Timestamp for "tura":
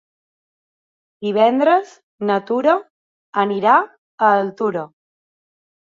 2.49-2.75